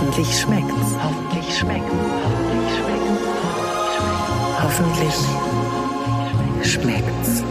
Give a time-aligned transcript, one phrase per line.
[0.00, 0.94] Hoffentlich schmeckt's.
[1.02, 1.92] Hoffentlich schmeckt's.
[4.62, 5.14] Hoffentlich
[6.62, 6.62] schmeckt's.
[6.62, 7.42] Hoffentlich schmeckt's.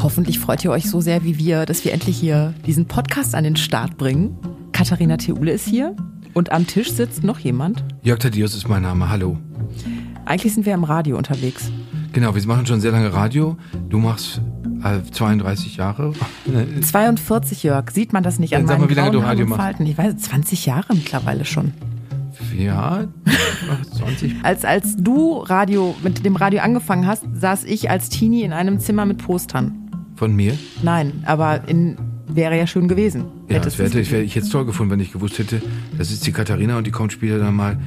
[0.00, 3.42] Hoffentlich freut ihr euch so sehr wie wir, dass wir endlich hier diesen Podcast an
[3.42, 4.38] den Start bringen.
[4.70, 5.96] Katharina Theule ist hier
[6.32, 7.82] und am Tisch sitzt noch jemand.
[8.02, 9.38] Jörg Thaddeus ist mein Name, hallo.
[10.24, 11.72] Eigentlich sind wir im Radio unterwegs.
[12.12, 13.56] Genau, wir machen schon sehr lange Radio.
[13.88, 14.40] Du machst
[14.84, 16.12] äh, 32 Jahre.
[16.80, 19.46] 42, Jörg, sieht man das nicht Dann an sag meinen mal, wie lange du Radio.
[19.46, 19.86] Falten?
[19.86, 21.72] Ich weiß, 20 Jahre mittlerweile schon.
[22.56, 23.04] Ja,
[23.96, 24.36] 20.
[24.42, 28.80] Als, als du Radio, mit dem Radio angefangen hast, saß ich als Teenie in einem
[28.80, 29.90] Zimmer mit Postern.
[30.16, 30.58] Von mir?
[30.82, 33.26] Nein, aber in, wäre ja schön gewesen.
[33.48, 35.62] Ja, das wäre ich, wär ich jetzt toll gefunden, wenn ich gewusst hätte,
[35.96, 37.78] das ist die Katharina und die kommt später dann mal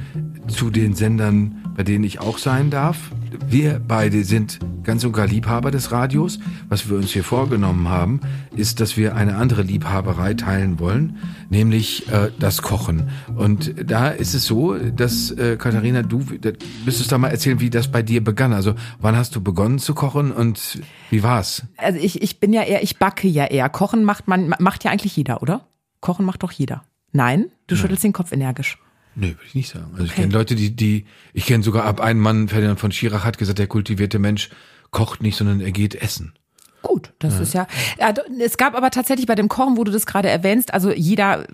[0.48, 3.10] zu den Sendern, bei denen ich auch sein darf.
[3.48, 6.38] Wir beide sind ganz und gar Liebhaber des Radios.
[6.68, 8.20] Was wir uns hier vorgenommen haben,
[8.54, 11.18] ist, dass wir eine andere Liebhaberei teilen wollen,
[11.50, 13.10] nämlich äh, das Kochen.
[13.36, 16.50] Und da ist es so, dass äh, Katharina, du da
[16.84, 18.52] müsstest doch mal erzählen, wie das bei dir begann.
[18.52, 21.62] Also wann hast du begonnen zu kochen und wie war's?
[21.76, 23.68] Also ich, ich bin ja eher, ich backe ja eher.
[23.68, 25.66] Kochen macht man, macht ja eigentlich jeder, oder?
[26.00, 26.84] Kochen macht doch jeder.
[27.12, 27.46] Nein?
[27.66, 28.78] Du schüttelst den Kopf energisch.
[29.16, 29.92] Nee, würde ich nicht sagen.
[29.92, 33.24] Also ich kenne Leute, die, die, ich kenne sogar ab einen Mann, Ferdinand von Schirach
[33.24, 34.50] hat gesagt, der kultivierte Mensch
[34.94, 36.32] kocht nicht, sondern er geht essen.
[36.80, 37.66] Gut, das ist ja,
[37.98, 38.12] ja.
[38.12, 41.46] d- Es gab aber tatsächlich bei dem Kochen, wo du das gerade erwähnst, also jeder,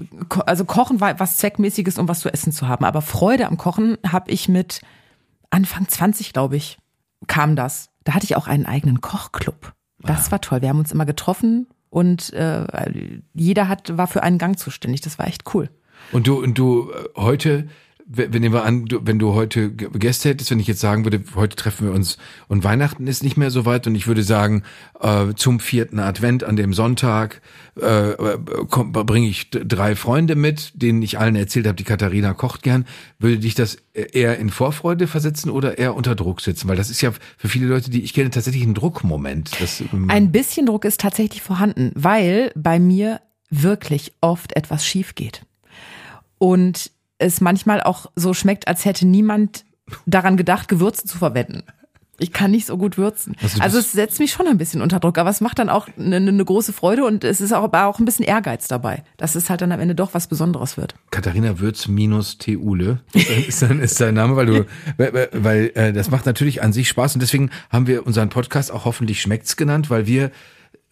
[0.47, 2.85] also Kochen war was Zweckmäßiges, um was zu essen zu haben.
[2.85, 4.81] Aber Freude am Kochen habe ich mit
[5.51, 6.79] Anfang 20, glaube ich,
[7.29, 7.91] kam das.
[8.05, 9.73] Da hatte ich auch einen eigenen Kochclub.
[10.03, 10.63] Das war toll.
[10.63, 12.65] Wir haben uns immer getroffen und äh,
[13.35, 15.01] jeder hat war für einen Gang zuständig.
[15.03, 15.71] Das war echt cool.
[16.13, 17.69] Und du, und du äh, heute,
[18.13, 21.23] wenn nehmen wir an, du, wenn du heute Gäste hättest, wenn ich jetzt sagen würde,
[21.37, 24.65] heute treffen wir uns und Weihnachten ist nicht mehr so weit und ich würde sagen,
[25.01, 27.41] äh, zum vierten Advent an dem Sonntag
[27.81, 28.15] äh,
[28.67, 32.85] bringe ich drei Freunde mit, denen ich allen erzählt habe, die Katharina kocht gern.
[33.21, 36.69] Würde dich das eher in Vorfreude versetzen oder eher unter Druck setzen?
[36.69, 39.53] Weil das ist ja für viele Leute, die ich kenne, tatsächlich ein Druckmoment.
[39.61, 43.21] Das, ähm, Ein bisschen Druck ist tatsächlich vorhanden, weil bei mir
[43.51, 45.43] wirklich oft etwas schief geht.
[46.39, 46.91] Und
[47.21, 49.65] es manchmal auch so schmeckt, als hätte niemand
[50.07, 51.63] daran gedacht, Gewürze zu verwenden.
[52.23, 53.35] Ich kann nicht so gut würzen.
[53.43, 55.89] Also Also es setzt mich schon ein bisschen unter Druck, aber es macht dann auch
[55.99, 59.35] eine, eine große Freude und es ist auch, aber auch ein bisschen Ehrgeiz dabei, dass
[59.35, 60.95] es halt dann am Ende doch was Besonderes wird.
[61.11, 63.01] Katharina Würz minus Theule
[63.49, 64.67] ist dein, ist dein Name, weil du,
[64.99, 68.71] weil, weil äh, das macht natürlich an sich Spaß und deswegen haben wir unseren Podcast
[68.71, 70.31] auch hoffentlich schmeckt's genannt, weil wir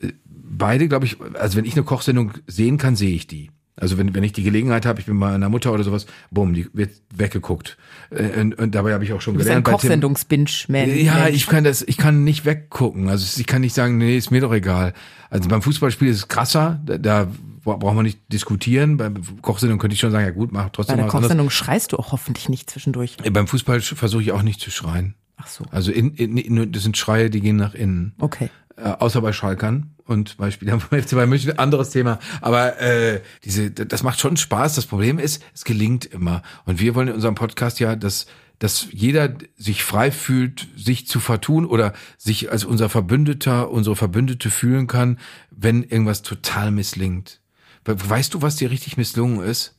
[0.00, 3.50] äh, beide, glaube ich, also wenn ich eine Kochsendung sehen kann, sehe ich die.
[3.81, 6.53] Also wenn, wenn ich die Gelegenheit habe, ich bin bei einer Mutter oder sowas, bumm,
[6.53, 7.77] die wird weggeguckt.
[8.11, 9.78] Äh, Und, und dabei habe ich auch schon Du bist ein gelernt bei Tim.
[9.78, 10.99] Kochsendungsbinge-Man.
[10.99, 13.09] Ja, ich kann das, ich kann nicht weggucken.
[13.09, 14.94] Also ich kann nicht sagen, nee, ist mir doch egal.
[15.31, 17.28] Also beim Fußballspiel ist es krasser, da, da
[17.62, 18.97] braucht man nicht diskutieren.
[18.97, 21.22] Beim Kochsendung könnte ich schon sagen, ja gut, mach Bei trotzdem mal was anderes.
[21.28, 23.16] Kochsendung schreist du auch hoffentlich nicht zwischendurch.
[23.22, 25.15] Äh, Beim Fußball versuche ich auch nicht zu schreien.
[25.37, 25.65] Ach so.
[25.71, 28.15] Also in, in, in, das sind Schreie, die gehen nach innen.
[28.19, 28.49] Okay.
[28.77, 32.19] Äh, außer bei Schalkern und bei Spielern vom FC Bayern München, anderes Thema.
[32.41, 34.74] Aber äh, diese, das macht schon Spaß.
[34.74, 36.42] Das Problem ist, es gelingt immer.
[36.64, 38.26] Und wir wollen in unserem Podcast ja, dass
[38.60, 44.50] dass jeder sich frei fühlt, sich zu vertun oder sich als unser Verbündeter, unsere Verbündete
[44.50, 45.20] fühlen kann,
[45.52, 47.41] wenn irgendwas total misslingt.
[47.84, 49.78] We- Weißt du, was dir richtig misslungen ist?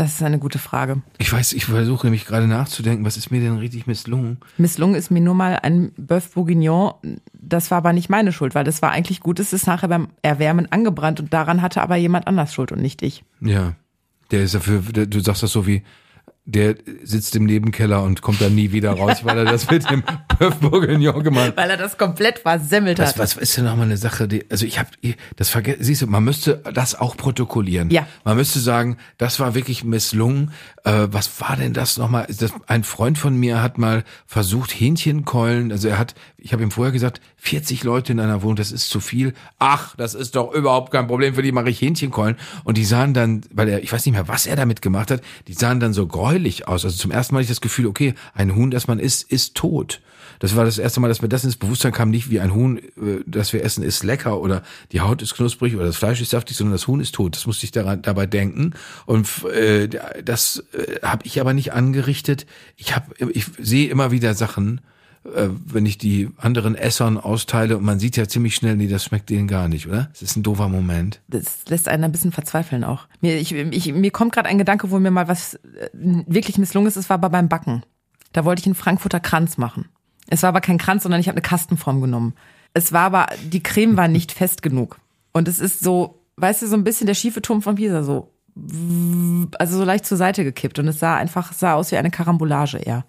[0.00, 1.02] Das ist eine gute Frage.
[1.18, 4.38] Ich weiß, ich versuche nämlich gerade nachzudenken, was ist mir denn richtig misslungen?
[4.56, 6.94] Misslungen ist mir nur mal ein Bœuf Bourguignon.
[7.34, 9.38] Das war aber nicht meine Schuld, weil das war eigentlich gut.
[9.40, 13.02] Es ist nachher beim Erwärmen angebrannt und daran hatte aber jemand anders Schuld und nicht
[13.02, 13.24] ich.
[13.42, 13.74] Ja,
[14.30, 15.82] der ist dafür, du sagst das so wie,
[16.44, 20.02] der sitzt im Nebenkeller und kommt dann nie wieder raus, weil er das mit dem
[20.28, 21.56] Bœuf Bourguignon gemacht hat.
[21.56, 23.18] Weil er das komplett versemmelt Was, hat.
[23.18, 24.88] was ist denn nochmal eine Sache, die, also ich habe
[25.36, 27.90] das vergessen, siehst du, man müsste das auch protokollieren.
[27.90, 28.06] Ja.
[28.24, 30.52] Man müsste sagen, das war wirklich misslungen.
[30.84, 32.26] Äh, was war denn das nochmal?
[32.28, 36.70] Das, ein Freund von mir hat mal versucht, Hähnchenkeulen, also er hat, ich habe ihm
[36.70, 39.32] vorher gesagt, 40 Leute in einer Wohnung, das ist zu viel.
[39.58, 42.36] Ach, das ist doch überhaupt kein Problem, für die mache ich Hähnchenkeulen.
[42.64, 45.22] Und die sahen dann, weil er, ich weiß nicht mehr, was er damit gemacht hat,
[45.48, 46.84] die sahen dann so gräulich aus.
[46.84, 49.54] Also zum ersten Mal hatte ich das Gefühl, okay, ein Huhn, das man isst, ist
[49.54, 50.02] tot.
[50.40, 52.78] Das war das erste Mal, dass mir das ins Bewusstsein kam, nicht wie ein Huhn,
[52.78, 54.62] äh, das wir essen, ist lecker oder
[54.92, 57.36] die Haut ist knusprig oder das Fleisch ist saftig, sondern das Huhn ist tot.
[57.36, 58.74] Das musste ich daran, dabei denken.
[59.06, 59.88] Und äh,
[60.22, 62.46] das äh, habe ich aber nicht angerichtet.
[62.76, 64.82] Ich habe, ich sehe immer wieder Sachen,
[65.24, 69.04] äh, wenn ich die anderen Essern austeile und man sieht ja ziemlich schnell, nee, das
[69.04, 70.08] schmeckt denen gar nicht, oder?
[70.12, 71.20] Das ist ein doofer Moment.
[71.28, 73.06] Das lässt einen ein bisschen verzweifeln auch.
[73.20, 76.88] Mir, ich, ich, mir kommt gerade ein Gedanke, wo mir mal was äh, wirklich misslungen
[76.88, 76.96] ist.
[76.96, 77.82] Es war aber beim Backen.
[78.32, 79.88] Da wollte ich einen Frankfurter Kranz machen.
[80.28, 82.34] Es war aber kein Kranz, sondern ich habe eine Kastenform genommen.
[82.72, 85.00] Es war aber, die Creme war nicht fest genug.
[85.32, 88.32] Und es ist so weißt du, so ein bisschen der schiefe Turm von Pisa, so,
[89.58, 92.78] also so leicht zur Seite gekippt und es sah einfach, sah aus wie eine Karambolage
[92.78, 93.04] eher.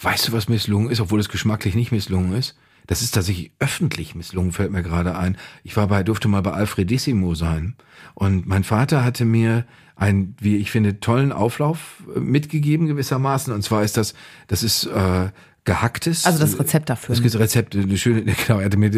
[0.00, 2.56] Weißt du, was misslungen ist, obwohl es geschmacklich nicht misslungen ist?
[2.86, 5.38] Das ist tatsächlich öffentlich misslungen, fällt mir gerade ein.
[5.62, 7.76] Ich war bei, durfte mal bei Alfredissimo sein.
[8.14, 9.64] Und mein Vater hatte mir
[9.96, 13.52] einen, wie ich finde, tollen Auflauf äh, mitgegeben gewissermaßen.
[13.52, 14.14] Und zwar ist das,
[14.48, 15.30] das ist äh,
[15.64, 16.26] gehacktes.
[16.26, 17.16] Also das Rezept dafür.
[17.16, 18.90] Das Rezept, eine schöne, genau, er hatte mir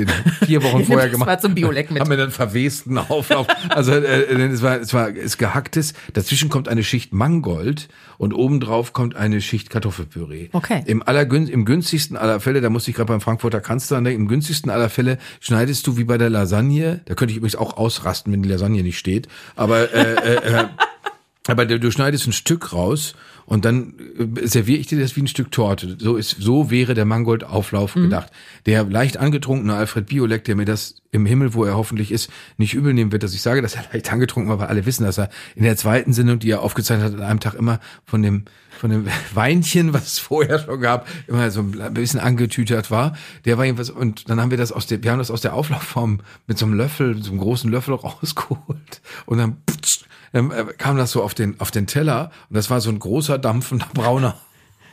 [0.45, 1.27] vier Wochen vorher gemacht.
[1.27, 2.01] mal zum Biolek mit.
[2.01, 3.47] Haben mir dann verwesten Auflauf.
[3.69, 5.95] Also äh, es war, es war, es gehacktes.
[6.13, 10.49] Dazwischen kommt eine Schicht Mangold und obendrauf kommt eine Schicht Kartoffelpüree.
[10.53, 10.83] Okay.
[10.87, 14.29] Im allergün, im günstigsten aller Fälle, da musste ich gerade beim Frankfurter Kanzler denken, im
[14.29, 17.01] günstigsten aller Fälle schneidest du wie bei der Lasagne.
[17.05, 19.29] Da könnte ich übrigens auch ausrasten, wenn die Lasagne nicht steht.
[19.55, 20.65] Aber äh, äh, äh,
[21.47, 23.15] aber du schneidest ein Stück raus
[23.47, 25.97] und dann äh, serviere ich dir das wie ein Stück Torte.
[25.99, 28.03] So ist, so wäre der Mangold-Auflauf Mhm.
[28.03, 28.33] gedacht.
[28.67, 32.75] Der leicht angetrunkene Alfred Biolek, der mir das im Himmel, wo er hoffentlich ist, nicht
[32.75, 35.19] übel nehmen wird, dass ich sage, dass er leicht angetrunken war, weil alle wissen, dass
[35.19, 38.45] er in der zweiten Sendung, die er aufgezeichnet hat, an einem Tag immer von dem,
[38.79, 43.17] von dem Weinchen, was es vorher schon gab, immer so ein bisschen angetütert war.
[43.47, 45.55] Der war jedenfalls, und dann haben wir das aus der, wir haben das aus der
[45.55, 47.95] Auflaufform mit so einem Löffel, so einem großen Löffel
[48.37, 50.01] rausgeholt und dann, putsch,
[50.37, 52.99] dann äh, kam das so auf den, auf den Teller und das war so ein
[52.99, 54.37] großer, dampfender, brauner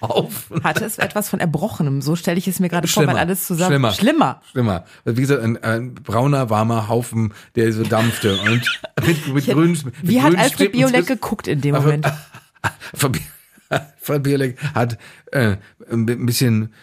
[0.02, 0.64] Haufen.
[0.64, 3.72] Hatte es etwas von Erbrochenem, so stelle ich es mir gerade vor, weil alles zusammen.
[3.72, 3.94] Schlimmer.
[3.94, 4.42] Schlimmer.
[4.52, 4.86] Schlimmer.
[5.06, 10.22] Wie gesagt, ein, ein brauner, warmer Haufen, der so dampfte und mit, mit grünen Wie
[10.22, 12.06] hat grünen Alfred Biolek geguckt in dem Moment?
[13.70, 14.98] Alfred Biolek hat
[15.32, 15.58] äh,
[15.90, 16.74] ein bisschen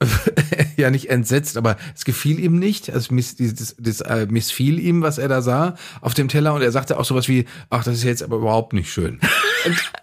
[0.76, 2.88] ja nicht entsetzt, aber es gefiel ihm nicht.
[2.88, 6.62] Es miss, das, das, äh, missfiel ihm, was er da sah auf dem Teller und
[6.62, 9.20] er sagte auch sowas wie, ach, das ist jetzt aber überhaupt nicht schön.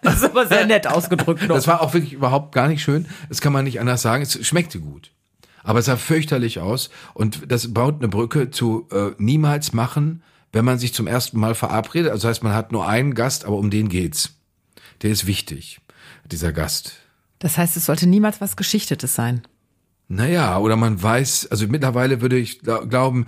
[0.02, 1.56] Das ist aber sehr nett ausgedrückt noch.
[1.56, 3.06] Das war auch wirklich überhaupt gar nicht schön.
[3.28, 4.22] Das kann man nicht anders sagen.
[4.22, 5.10] Es schmeckte gut.
[5.64, 10.22] Aber es sah fürchterlich aus und das baut eine Brücke zu äh, niemals machen,
[10.52, 12.12] wenn man sich zum ersten Mal verabredet.
[12.12, 14.34] Also das heißt, man hat nur einen Gast, aber um den geht's.
[15.02, 15.80] Der ist wichtig,
[16.30, 16.98] dieser Gast.
[17.38, 19.42] Das heißt, es sollte niemals was Geschichtetes sein.
[20.08, 23.26] Naja, oder man weiß, also mittlerweile würde ich gla- glauben,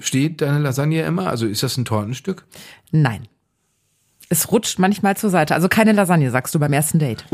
[0.00, 1.28] steht deine Lasagne immer?
[1.28, 2.44] Also ist das ein Tortenstück?
[2.90, 3.26] Nein.
[4.28, 5.54] Es rutscht manchmal zur Seite.
[5.54, 7.24] Also keine Lasagne, sagst du beim ersten Date.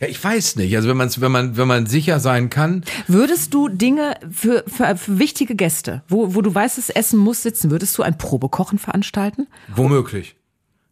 [0.00, 0.76] Ja, ich weiß nicht.
[0.76, 4.96] Also wenn man wenn man wenn man sicher sein kann, Würdest du Dinge für, für,
[4.98, 8.78] für wichtige Gäste, wo, wo du weißt, das Essen muss sitzen, würdest du ein Probekochen
[8.78, 9.46] veranstalten?
[9.74, 10.36] Womöglich.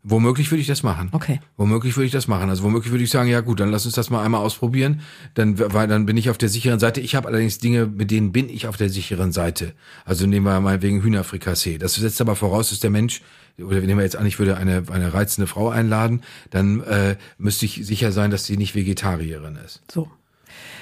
[0.05, 1.11] Womöglich würde ich das machen.
[1.13, 1.41] Okay.
[1.57, 2.51] Womöglich würde ich das machen.
[2.51, 5.01] Also womöglich würde ich sagen, ja gut, dann lass uns das mal einmal ausprobieren.
[5.35, 7.01] Dann, weil dann bin ich auf der sicheren Seite.
[7.01, 9.75] Ich habe allerdings Dinge, mit denen bin ich auf der sicheren Seite.
[10.05, 11.79] Also nehmen wir mal wegen Hühnerfrikassee.
[11.79, 13.23] Das setzt aber voraus, dass der Mensch,
[13.59, 17.67] oder nehmen wir jetzt an, ich würde eine, eine reizende Frau einladen, dann äh, müsste
[17.67, 19.83] ich sicher sein, dass sie nicht Vegetarierin ist.
[19.89, 20.11] So.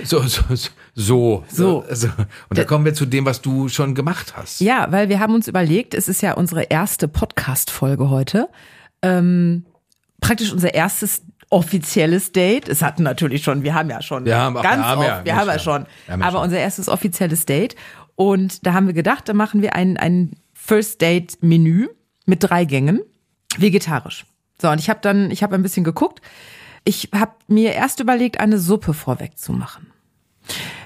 [0.02, 0.42] So, so,
[0.94, 1.44] so.
[1.48, 1.84] So.
[1.86, 2.08] Also,
[2.48, 4.62] und da kommen wir zu dem, was du schon gemacht hast.
[4.62, 8.48] Ja, weil wir haben uns überlegt, es ist ja unsere erste Podcast-Folge heute.
[9.02, 9.64] Ähm,
[10.20, 12.68] praktisch unser erstes offizielles Date.
[12.68, 15.24] Es hatten natürlich schon, wir haben ja schon Wir haben- ganz wir haben oft, ja,
[15.24, 16.42] wir haben ja schon, haben aber schon.
[16.44, 17.74] unser erstes offizielles Date.
[18.14, 21.88] Und da haben wir gedacht, da machen wir ein, ein First Date Menü
[22.26, 23.00] mit drei Gängen,
[23.56, 24.26] vegetarisch.
[24.60, 26.20] So, und ich habe dann, ich habe ein bisschen geguckt.
[26.84, 29.86] Ich habe mir erst überlegt, eine Suppe vorweg zu machen.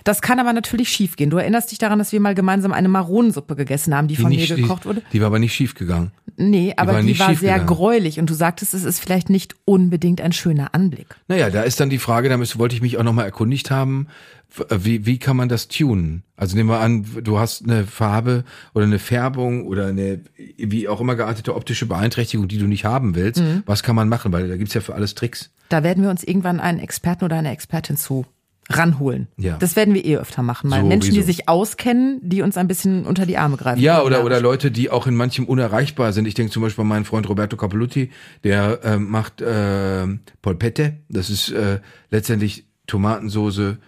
[0.05, 1.31] Das kann aber natürlich schiefgehen.
[1.31, 4.37] Du erinnerst dich daran, dass wir mal gemeinsam eine Maronensuppe gegessen haben, die, von mir
[4.37, 5.01] nicht, gekocht wurde?
[5.01, 6.11] Die, die war aber nicht schief gegangen.
[6.37, 10.21] Nee, aber war die war sehr gräulich und du sagtest, es ist vielleicht nicht unbedingt
[10.21, 11.07] ein schöner Anblick.
[11.29, 14.09] Naja, da ist dann die Frage, da wollte ich mich auch nochmal erkundigt haben,
[14.55, 16.25] w- wie, wie kann man das tunen?
[16.37, 18.45] Also nehmen wir an, du hast eine Farbe
[18.75, 20.21] oder eine Färbung oder eine
[20.59, 23.41] wie auch immer geartete optische Beeinträchtigung, die du nicht haben willst.
[23.41, 23.63] Mhm.
[23.65, 24.33] Was kann man machen?
[24.33, 25.51] Weil da gibt's ja für alles Tricks.
[25.69, 28.27] Da werden wir uns irgendwann einen Experten oder eine Expertin zu
[28.71, 29.29] ranholen.
[29.37, 29.57] Ja.
[29.59, 30.71] Das werden wir eh öfter machen.
[30.71, 31.27] Mal So, Menschen, die wieso?
[31.27, 33.81] sich auskennen, die uns ein bisschen unter die Arme greifen.
[33.81, 36.27] Ja, oder, oder Leute, die auch in manchem unerreichbar sind.
[36.27, 38.11] Ich denke zum Beispiel an meinen Freund Roberto Capelluti,
[38.43, 40.07] der äh, macht äh,
[40.43, 40.95] Polpette.
[41.09, 41.81] Das ist äh,
[42.11, 43.79] letztendlich Tomatensoße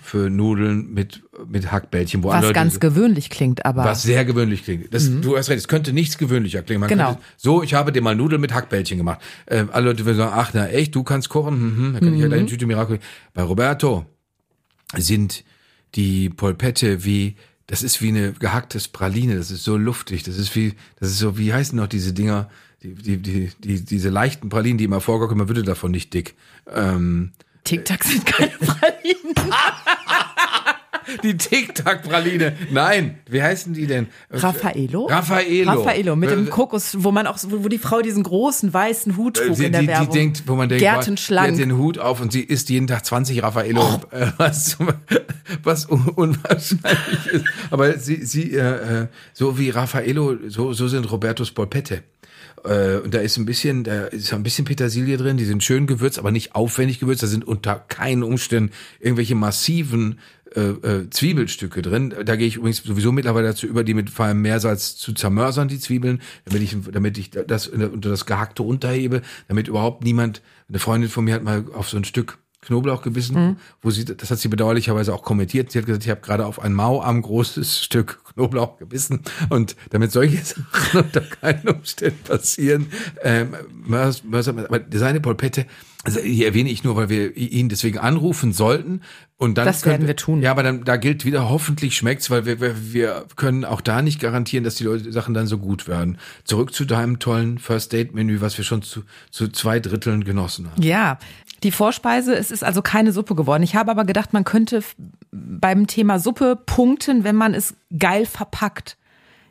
[0.00, 2.22] für Nudeln mit, mit Hackbällchen.
[2.22, 4.94] Wo Was andere ganz Leute- gewöhnlich klingt, aber Was sehr gewöhnlich klingt.
[4.94, 6.80] Das, Du hast recht, es könnte nichts gewöhnlicher klingen.
[6.82, 7.06] Man Genau.
[7.14, 9.18] könnte, so, ich habe dir mal Nudeln mit Hackbällchen gemacht.
[9.48, 11.54] Ähm, alle Leute würden sagen, ach na echt, du kannst kochen?
[11.88, 13.00] Mhm, dann kann ich ja gleich eine Tüte Miracle.
[13.34, 14.06] Bei Roberto
[14.96, 15.44] sind
[15.94, 20.54] die Polpette wie, das ist wie eine gehacktes Praline, das ist so luftig, das ist
[20.56, 22.50] wie, das ist so, wie heißen noch diese Dinger,
[22.82, 26.34] die, die, die, die, diese leichten Pralinen, die immer vorgaukeln, man würde davon nicht dick.
[26.72, 27.32] Ähm,
[27.64, 29.34] Tic-Tac sind keine Pralinen.
[31.22, 32.54] Die Tic-Tac-Praline.
[32.70, 34.08] Nein, wie heißen die denn?
[34.30, 35.06] Raffaello?
[35.06, 35.70] Raffaello.
[35.70, 39.36] Raffaello mit dem Äh, Kokos, wo man auch, wo die Frau diesen großen weißen Hut
[39.36, 40.14] trug Sie, in der die, die Werbung.
[40.14, 41.50] denkt, wo man denkt, boah, die Gärtenschlank.
[41.52, 44.76] hat den Hut auf und sie isst jeden Tag 20 Raffaello, äh, was,
[45.62, 47.44] was un unwahrscheinlich ist.
[47.70, 52.02] Aber sie, sie äh, äh, so wie Raffaello, so, so sind Robertos Polpette.
[52.64, 55.86] Äh, und da ist ein bisschen, da ist ein bisschen Petersilie drin, die sind schön
[55.86, 57.22] gewürzt, aber nicht aufwendig gewürzt.
[57.22, 60.18] Da sind unter keinen Umständen irgendwelche massiven
[60.54, 62.14] äh, äh, Zwiebelstücke drin.
[62.24, 65.68] Da gehe ich übrigens sowieso mittlerweile dazu über, die mit vor allem Meersalz zu zermörsern,
[65.68, 70.78] die Zwiebeln, damit ich, damit ich das unter das Gehackte unterhebe, damit überhaupt niemand, eine
[70.78, 74.38] Freundin von mir hat mal auf so ein Stück Knoblauch gebissen, wo sie, das hat
[74.38, 75.72] sie bedauerlicherweise auch kommentiert.
[75.72, 80.12] Sie hat gesagt, ich habe gerade auf ein Mauarm großes Stück Knoblauch gebissen und damit
[80.12, 82.86] solche Sachen unter keinen Umständen passieren.
[83.22, 85.66] Ähm, Mörs, Mörs, aber seine Polpette,
[86.04, 89.02] also die erwähne ich nur, weil wir ihn deswegen anrufen sollten
[89.36, 90.42] und dann Das werden können wir tun.
[90.42, 94.02] Ja, aber dann da gilt wieder hoffentlich schmeckt's, weil wir, wir wir können auch da
[94.02, 96.18] nicht garantieren, dass die Leute Sachen dann so gut werden.
[96.44, 100.70] Zurück zu deinem tollen First Date Menü, was wir schon zu zu zwei Dritteln genossen
[100.70, 100.82] haben.
[100.82, 101.18] Ja,
[101.62, 103.62] die Vorspeise, es ist also keine Suppe geworden.
[103.62, 104.82] Ich habe aber gedacht, man könnte
[105.30, 108.96] beim Thema Suppe punkten, wenn man es geil verpackt.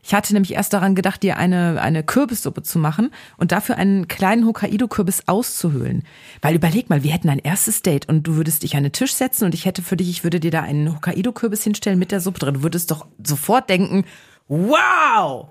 [0.03, 4.07] Ich hatte nämlich erst daran gedacht, dir eine, eine Kürbissuppe zu machen und dafür einen
[4.07, 6.03] kleinen Hokkaido-Kürbis auszuhöhlen.
[6.41, 9.13] Weil überleg mal, wir hätten ein erstes Date und du würdest dich an den Tisch
[9.13, 12.19] setzen und ich hätte für dich, ich würde dir da einen Hokkaido-Kürbis hinstellen mit der
[12.19, 12.55] Suppe drin.
[12.55, 14.05] Du würdest doch sofort denken,
[14.47, 15.49] wow!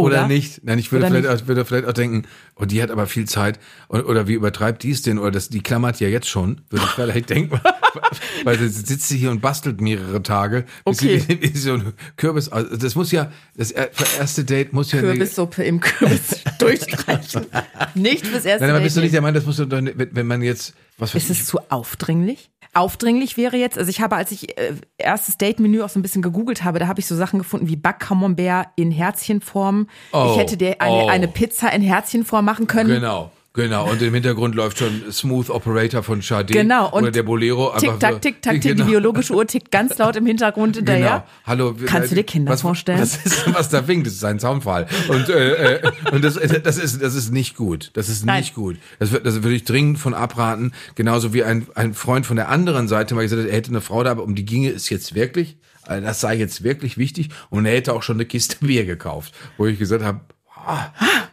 [0.00, 0.62] Oder, nicht?
[0.64, 2.24] Nein, ich würde vielleicht, auch, würde vielleicht auch denken,
[2.56, 3.58] oh, die hat aber viel Zeit.
[3.88, 5.18] Oder, oder wie übertreibt die es denn?
[5.18, 7.60] Oder das, die klammert ja jetzt schon, würde ich vielleicht denken.
[8.44, 10.64] Weil sie sitzt sie hier und bastelt mehrere Tage.
[10.84, 11.18] Okay.
[11.28, 12.48] Sie, wie so ein Kürbis.
[12.48, 15.00] Also das muss ja, das er- erste Date muss ja.
[15.00, 17.46] Kürbissuppe im Kürbis durchstreichen.
[17.94, 19.98] Nicht fürs erste Nein, aber Date bist du nicht der Meinung, das muss doch, nicht-
[19.98, 22.50] wenn wenn man jetzt, was Ist es zu aufdringlich?
[22.72, 26.22] Aufdringlich wäre jetzt, also ich habe, als ich äh, erstes Date-Menü auch so ein bisschen
[26.22, 29.88] gegoogelt habe, da habe ich so Sachen gefunden wie Backcamembert in Herzchenform.
[30.12, 31.08] Oh, ich hätte dir eine, oh.
[31.08, 32.90] eine Pizza in Herzchenform machen können.
[32.90, 33.32] Genau.
[33.60, 37.72] Genau, und im Hintergrund läuft schon Smooth Operator von Sade Genau, und oder der Bolero.
[37.78, 38.84] Tick, tack, tick, tack, tick, Genau.
[38.84, 41.24] die biologische Uhr tickt ganz laut im Hintergrund hinterher.
[41.46, 41.70] Genau.
[41.70, 41.76] Hallo.
[41.86, 43.00] Kannst du dir Kinder was, vorstellen?
[43.00, 44.06] Was ist was da winkt?
[44.06, 44.86] Das ist ein Zaunfall.
[45.08, 47.90] Und, äh, äh, und das, das ist, das ist nicht gut.
[47.94, 48.40] Das ist Nein.
[48.40, 48.76] nicht gut.
[48.98, 50.72] Das, das würde ich dringend von abraten.
[50.94, 53.80] Genauso wie ein, ein Freund von der anderen Seite mal gesagt hat, er hätte eine
[53.80, 55.56] Frau da, aber um die ginge es jetzt wirklich.
[55.86, 57.30] Also das sei jetzt wirklich wichtig.
[57.50, 59.34] Und er hätte auch schon eine Kiste Bier gekauft.
[59.56, 60.20] Wo ich gesagt habe,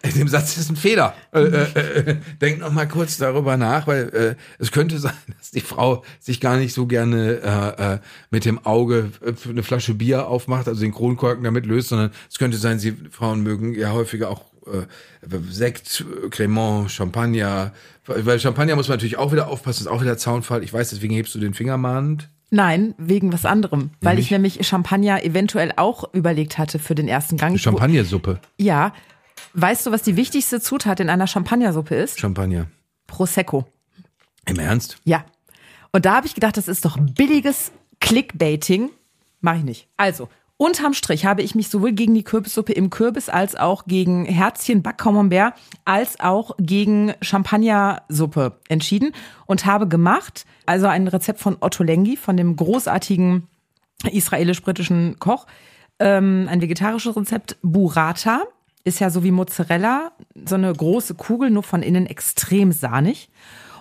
[0.04, 1.14] in dem Satz ist ein Fehler.
[1.34, 5.52] Äh, äh, äh, denk noch mal kurz darüber nach, weil äh, es könnte sein, dass
[5.52, 9.94] die Frau sich gar nicht so gerne äh, äh, mit dem Auge äh, eine Flasche
[9.94, 13.92] Bier aufmacht, also den Kronkorken damit löst, sondern es könnte sein, sie Frauen mögen ja
[13.92, 14.86] häufiger auch äh,
[15.50, 17.72] Sekt, Cremant, Champagner.
[18.06, 20.64] Weil Champagner muss man natürlich auch wieder aufpassen, ist auch wieder Zaunfall.
[20.64, 22.30] Ich weiß, deswegen hebst du den Finger mahnend.
[22.50, 23.92] Nein, wegen was anderem.
[24.00, 24.26] Weil Nämlich?
[24.26, 27.60] ich nämlich Champagner eventuell auch überlegt hatte für den ersten Gang.
[27.60, 28.40] Champagnersuppe.
[28.58, 28.94] Ja.
[29.60, 32.20] Weißt du, was die wichtigste Zutat in einer Champagnersuppe ist?
[32.20, 32.68] Champagner.
[33.08, 33.66] Prosecco.
[34.46, 35.00] Im Ernst?
[35.04, 35.26] Ja.
[35.92, 38.92] Und da habe ich gedacht, das ist doch billiges Clickbaiting.
[39.42, 39.88] Mache ich nicht.
[39.98, 44.26] Also, unterm Strich habe ich mich sowohl gegen die Kürbissuppe im Kürbis als auch gegen
[44.26, 49.12] Herzchen Backcamembert als auch gegen Champagnersuppe entschieden
[49.48, 53.48] und habe gemacht, also ein Rezept von Otto Lengi, von dem großartigen
[54.04, 55.48] israelisch-britischen Koch,
[55.98, 58.44] ähm, ein vegetarisches Rezept, Burrata.
[58.88, 60.14] Ist ja so wie Mozzarella,
[60.46, 63.30] so eine große Kugel, nur von innen extrem sahnig.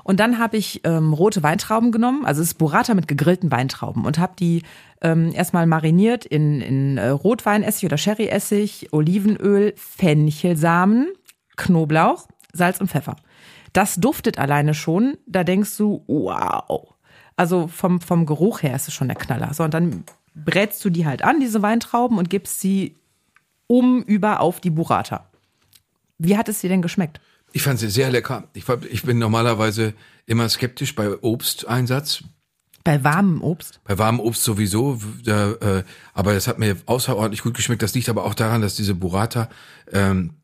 [0.03, 4.05] Und dann habe ich ähm, rote Weintrauben genommen, also es ist Burrata mit gegrillten Weintrauben
[4.05, 4.63] und habe die
[5.03, 11.13] ähm, erstmal mariniert in, in äh, Rotweinessig oder Sherryessig, Olivenöl, Fenchelsamen,
[11.57, 13.15] Knoblauch, Salz und Pfeffer.
[13.73, 16.95] Das duftet alleine schon, da denkst du, wow.
[17.37, 19.55] Also vom, vom Geruch her ist es schon der Knaller.
[19.55, 20.03] So, und dann
[20.35, 22.97] brätst du die halt an, diese Weintrauben, und gibst sie
[23.67, 25.29] um über auf die Burrata.
[26.19, 27.21] Wie hat es dir denn geschmeckt?
[27.53, 28.45] Ich fand sie sehr lecker.
[28.53, 29.95] Ich, war- ich bin normalerweise
[30.27, 32.25] immer skeptisch bei Obsteinsatz.
[32.85, 33.81] Bei warmem Obst?
[33.85, 37.83] Bei warmem Obst sowieso, da, äh, aber das hat mir außerordentlich gut geschmeckt.
[37.83, 39.49] Das liegt aber auch daran, dass diese Burrata
[39.93, 40.35] ähm,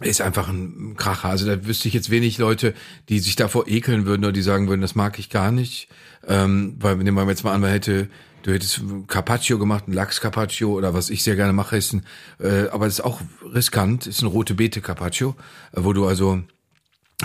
[0.00, 1.28] ist einfach ein Kracher.
[1.28, 2.72] Also da wüsste ich jetzt wenig Leute,
[3.10, 5.88] die sich davor ekeln würden oder die sagen würden, das mag ich gar nicht.
[6.26, 8.08] Ähm, weil nehmen wir jetzt mal an, man hätte,
[8.44, 12.04] du hättest Carpaccio gemacht, ein Lachs Carpaccio oder was ich sehr gerne mache, ist ein,
[12.38, 13.20] äh, aber es ist auch
[13.52, 15.34] riskant, ist ein rote Beete Carpaccio,
[15.72, 16.42] äh, wo du also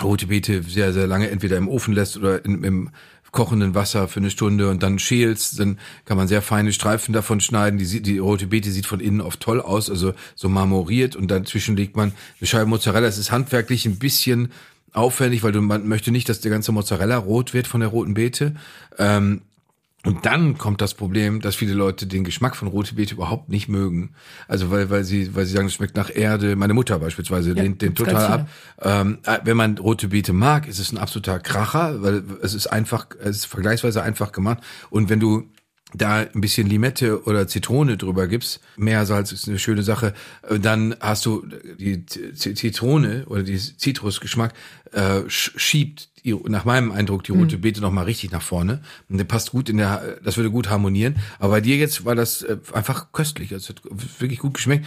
[0.02, 2.90] rote Beete sehr, sehr lange entweder im Ofen lässt oder in, im
[3.32, 7.40] kochenden Wasser für eine Stunde und dann schälst, dann kann man sehr feine Streifen davon
[7.40, 7.78] schneiden.
[7.78, 11.76] Die, die rote Beete sieht von innen oft toll aus, also so marmoriert und dazwischen
[11.76, 13.06] legt man eine Scheibe Mozzarella.
[13.06, 14.50] Es ist handwerklich ein bisschen
[14.92, 18.14] aufwendig, weil du, man möchte nicht, dass der ganze Mozzarella rot wird von der roten
[18.14, 18.56] Beete.
[18.98, 19.42] Ähm,
[20.04, 23.68] Und dann kommt das Problem, dass viele Leute den Geschmack von rote Beete überhaupt nicht
[23.68, 24.14] mögen.
[24.48, 26.56] Also weil, weil sie, weil sie sagen, es schmeckt nach Erde.
[26.56, 28.48] Meine Mutter beispielsweise Ja, lehnt den total ab.
[28.80, 32.66] Ähm, äh, wenn man rote Beete mag, ist es ein absoluter Kracher, weil es ist
[32.66, 34.60] einfach, es ist vergleichsweise einfach gemacht.
[34.88, 35.50] Und wenn du
[35.94, 40.14] da ein bisschen Limette oder Zitrone drüber gibst, Meersalz ist eine schöne Sache,
[40.48, 41.44] äh, dann hast du
[41.78, 44.52] die Zitrone oder die Zitrusgeschmack
[44.92, 48.82] äh, sch- schiebt die, nach meinem Eindruck die rote Beete noch mal richtig nach vorne
[49.08, 52.14] und der passt gut in der das würde gut harmonieren, aber bei dir jetzt war
[52.14, 53.80] das äh, einfach köstlich, es hat
[54.18, 54.86] wirklich gut geschmeckt.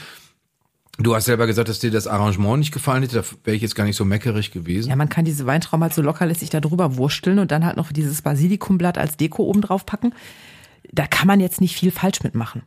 [1.00, 3.74] Du hast selber gesagt, dass dir das Arrangement nicht gefallen hätte, da wäre ich jetzt
[3.74, 4.90] gar nicht so meckerig gewesen.
[4.92, 7.92] Ja, man kann diese Weintrauben halt so lockerlässig da drüber wursteln und dann halt noch
[7.92, 10.14] dieses Basilikumblatt als Deko oben drauf packen.
[10.94, 12.64] Da kann man jetzt nicht viel falsch mitmachen.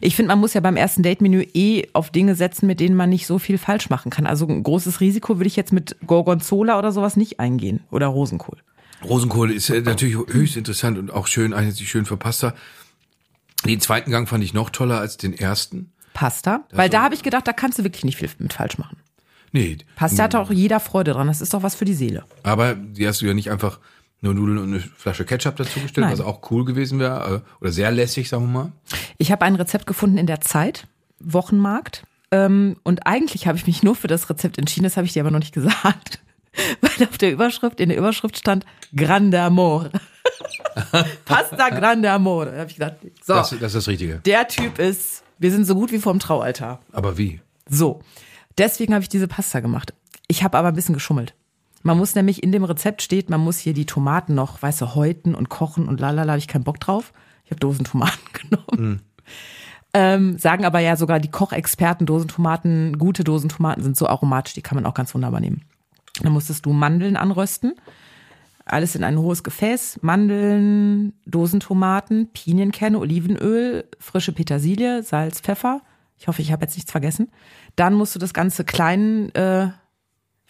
[0.00, 3.10] Ich finde, man muss ja beim ersten Date-Menü eh auf Dinge setzen, mit denen man
[3.10, 4.26] nicht so viel falsch machen kann.
[4.26, 8.58] Also ein großes Risiko würde ich jetzt mit Gorgonzola oder sowas nicht eingehen oder Rosenkohl.
[9.04, 12.54] Rosenkohl ist natürlich höchst interessant und auch schön, eignet sich schön für Pasta.
[13.66, 15.92] Den zweiten Gang fand ich noch toller als den ersten.
[16.14, 18.98] Pasta, weil da habe ich gedacht, da kannst du wirklich nicht viel mit falsch machen.
[19.52, 21.26] Nee, Pasta hat auch jeder Freude dran.
[21.26, 22.24] Das ist doch was für die Seele.
[22.42, 23.80] aber die hast du ja nicht einfach
[24.24, 26.12] nur Nudeln und eine Flasche Ketchup dazu gestellt, Nein.
[26.12, 28.72] was auch cool gewesen wäre äh, oder sehr lässig, sagen wir mal.
[29.18, 30.86] Ich habe ein Rezept gefunden in der Zeit,
[31.20, 32.04] Wochenmarkt.
[32.30, 35.22] Ähm, und eigentlich habe ich mich nur für das Rezept entschieden, das habe ich dir
[35.22, 36.20] aber noch nicht gesagt.
[36.80, 38.64] Weil auf der Überschrift, in der Überschrift stand
[38.96, 39.90] Grande Amore.
[41.24, 42.50] Pasta Grande Amore.
[42.52, 44.20] Da habe ich gedacht, so, Das, das ist das Richtige.
[44.24, 46.80] der Typ ist, wir sind so gut wie vorm Traualtar.
[46.92, 47.40] Aber wie?
[47.68, 48.00] So,
[48.58, 49.92] deswegen habe ich diese Pasta gemacht.
[50.28, 51.34] Ich habe aber ein bisschen geschummelt.
[51.84, 54.94] Man muss nämlich in dem Rezept steht, man muss hier die Tomaten noch, weißt du,
[54.94, 57.12] häuten und kochen und lalala, habe ich keinen Bock drauf.
[57.44, 59.02] Ich habe Dosentomaten genommen.
[59.92, 64.76] Ähm, sagen aber ja sogar die Kochexperten, Dosentomaten, gute Dosentomaten sind so aromatisch, die kann
[64.76, 65.62] man auch ganz wunderbar nehmen.
[66.22, 67.74] Dann musstest du Mandeln anrösten.
[68.64, 69.98] Alles in ein hohes Gefäß.
[70.00, 75.82] Mandeln, Dosentomaten, Pinienkerne, Olivenöl, frische Petersilie, Salz, Pfeffer.
[76.18, 77.30] Ich hoffe, ich habe jetzt nichts vergessen.
[77.76, 79.68] Dann musst du das Ganze klein, äh,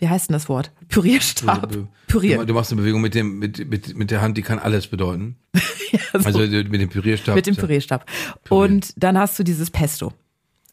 [0.04, 0.70] wie heißt denn das Wort?
[0.88, 1.72] Pürierstab.
[1.72, 2.46] Du, Pürieren.
[2.46, 5.36] du machst eine Bewegung mit dem mit, mit, mit der Hand, die kann alles bedeuten.
[6.12, 6.18] so.
[6.18, 7.34] Also mit dem Pürierstab.
[7.34, 8.04] Mit dem Pürierstab.
[8.50, 10.12] Und dann hast du dieses Pesto.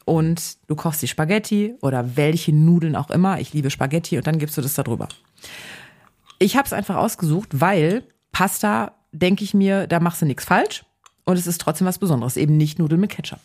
[0.03, 3.39] Und du kochst die Spaghetti oder welche Nudeln auch immer.
[3.39, 5.07] Ich liebe Spaghetti und dann gibst du das da drüber.
[6.39, 8.03] Ich habe es einfach ausgesucht, weil
[8.33, 10.83] Pasta, denke ich mir, da machst du nichts falsch.
[11.23, 12.35] Und es ist trotzdem was Besonderes.
[12.35, 13.39] Eben nicht Nudeln mit Ketchup.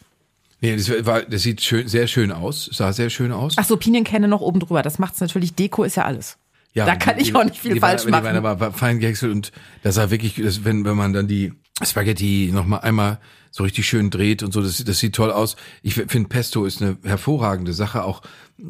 [0.66, 2.68] Nee, das, war, das sieht schön, sehr schön aus.
[2.72, 3.54] Sah sehr schön aus.
[3.56, 4.82] Ach so, Pinienkerne noch oben drüber.
[4.82, 5.54] Das macht's natürlich.
[5.54, 6.38] Deko ist ja alles.
[6.74, 8.24] Ja, da kann die- ich auch nicht viel falsch waren, machen.
[8.36, 9.52] Die waren aber fein gehäckselt und
[9.82, 11.52] das sah wirklich, das, wenn, wenn man dann die
[11.82, 13.18] Spaghetti noch mal einmal
[13.50, 15.56] so richtig schön dreht und so, das, das sieht toll aus.
[15.82, 18.20] Ich finde, Pesto ist eine hervorragende Sache, auch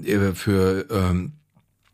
[0.04, 1.32] äh, für ähm,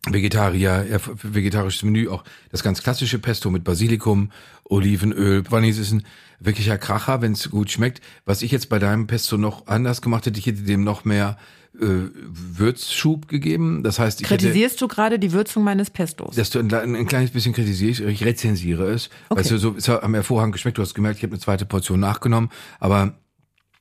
[0.06, 4.32] Vegetarier, ja, vegetarisches Menü, auch das ganz klassische Pesto mit Basilikum,
[4.64, 5.44] Olivenöl.
[5.50, 6.02] Vanille ist ein
[6.44, 8.00] wirklicher Kracher, wenn es gut schmeckt.
[8.24, 11.36] Was ich jetzt bei deinem Pesto noch anders gemacht hätte, ich hätte dem noch mehr
[11.80, 13.82] äh, Würzschub gegeben.
[13.82, 16.36] Das heißt, ich hätte Kritisierst du gerade die Würzung meines Pestos?
[16.36, 19.08] dass du ein, ein, ein kleines bisschen kritisierst, ich rezensiere es.
[19.28, 19.40] Okay.
[19.40, 21.64] Weißt du, so, es hat am hervorragend geschmeckt, du hast gemerkt, ich habe eine zweite
[21.64, 23.14] Portion nachgenommen, aber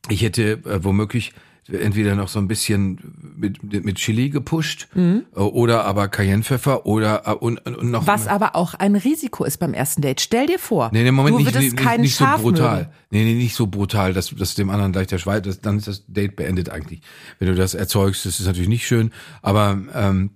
[0.09, 1.33] ich hätte äh, womöglich
[1.73, 2.99] entweder noch so ein bisschen
[3.37, 5.23] mit, mit Chili gepusht Mhm.
[5.33, 9.73] oder aber Cayennepfeffer oder äh, und, und noch Was aber auch ein Risiko ist beim
[9.73, 10.21] ersten Date.
[10.21, 12.77] Stell dir vor, Nee, nee, Moment, du nicht, würdest keinen nicht so brutal.
[12.77, 12.89] mögen.
[13.11, 15.87] Nee, nee, nicht so brutal, dass, dass dem anderen gleich der Schweiß, das, dann ist
[15.87, 17.01] das Date beendet eigentlich.
[17.39, 20.31] Wenn du das erzeugst, das ist natürlich nicht schön, aber ähm,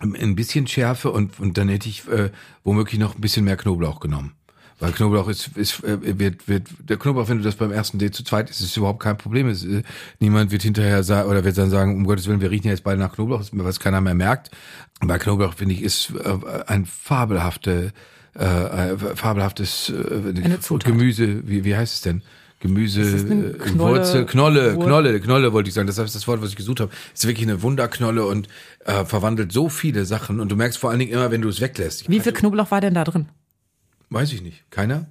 [0.00, 2.30] ein bisschen Schärfe und, und dann hätte ich äh,
[2.64, 4.32] womöglich noch ein bisschen mehr Knoblauch genommen.
[4.80, 8.14] Weil Knoblauch ist, ist äh, wird, wird, der Knoblauch, wenn du das beim ersten Date
[8.14, 9.48] zu zweit ist, ist überhaupt kein Problem.
[9.48, 9.82] Es, äh,
[10.18, 13.00] niemand wird hinterher sagen, oder wird dann sagen, um Gottes Willen, wir riechen jetzt beide
[13.00, 14.50] nach Knoblauch, was keiner mehr merkt.
[15.00, 17.92] Bei Knoblauch, finde ich, ist äh, ein fabelhafte,
[18.34, 20.78] äh, fabelhaftes äh.
[20.84, 22.22] Gemüse, wie, wie heißt es denn?
[22.60, 25.88] Gemüse, äh, Knolle- Wurzel, Knolle, Wur- Knolle, Knolle wollte ich sagen.
[25.88, 26.92] Das ist das Wort, was ich gesucht habe.
[27.12, 28.46] Ist wirklich eine Wunderknolle und
[28.84, 30.38] äh, verwandelt so viele Sachen.
[30.38, 32.08] Und du merkst vor allen Dingen immer, wenn du es weglässt.
[32.08, 33.26] Wie viel Knoblauch war denn da drin?
[34.12, 34.70] Weiß ich nicht.
[34.70, 35.06] Keiner?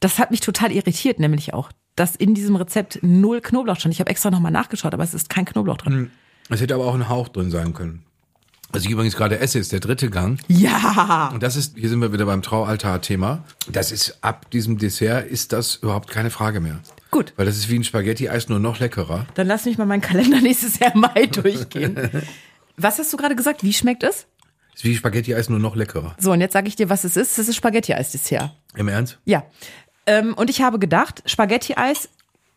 [0.00, 3.94] Das hat mich total irritiert, nämlich auch, dass in diesem Rezept null Knoblauch stand.
[3.94, 6.10] Ich habe extra nochmal nachgeschaut, aber es ist kein Knoblauch drin.
[6.50, 8.02] Es hätte aber auch ein Hauch drin sein können.
[8.72, 10.38] Was ich übrigens gerade esse, ist der dritte Gang.
[10.48, 11.30] Ja!
[11.32, 13.44] Und das ist, hier sind wir wieder beim Traualtar-Thema.
[13.70, 16.80] Das ist, ab diesem Dessert ist das überhaupt keine Frage mehr.
[17.10, 17.32] Gut.
[17.36, 19.26] Weil das ist wie ein Spaghetti-Eis, nur noch leckerer.
[19.34, 21.96] Dann lass mich mal meinen Kalender nächstes Jahr Mai durchgehen.
[22.76, 23.62] Was hast du gerade gesagt?
[23.62, 24.26] Wie schmeckt es?
[24.76, 26.14] Ist wie Spaghetti-Eis, nur noch leckerer.
[26.18, 27.38] So, und jetzt sage ich dir, was es ist.
[27.38, 28.54] Es ist Spaghetti-Eis-Dessert.
[28.74, 29.18] Im Ernst?
[29.24, 29.44] Ja.
[30.04, 32.10] Ähm, und ich habe gedacht, Spaghetti-Eis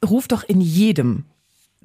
[0.07, 1.23] ruft doch in jedem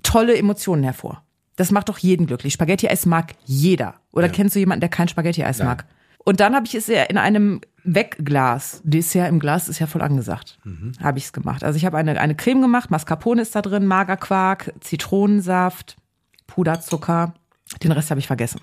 [0.02, 1.22] tolle Emotionen hervor.
[1.54, 2.52] Das macht doch jeden glücklich.
[2.52, 3.94] Spaghetti-Eis mag jeder.
[4.10, 5.86] Oder kennst du jemanden, der kein Spaghetti-Eis mag?
[6.24, 10.02] Und dann habe ich es ja in einem Wegglas, Dessert im Glas ist ja voll
[10.02, 10.58] angesagt,
[11.02, 11.62] habe ich es gemacht.
[11.62, 15.96] Also ich habe eine, eine Creme gemacht, Mascarpone ist da drin, Magerquark, Zitronensaft,
[16.46, 17.34] Puderzucker,
[17.82, 18.60] den Rest habe ich vergessen.